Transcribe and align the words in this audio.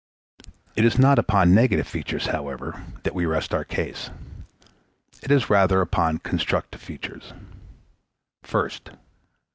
It 0.75 0.83
is 0.83 0.97
not 0.97 1.19
upon 1.19 1.53
negative 1.53 1.87
features, 1.87 2.25
however, 2.25 2.83
that 3.03 3.13
we 3.13 3.27
rest 3.27 3.53
our 3.53 3.63
case. 3.63 4.09
It 5.21 5.29
is 5.29 5.47
rather 5.47 5.79
upon 5.79 6.17
constructive 6.17 6.81
features. 6.81 7.33
_First. 8.43 8.97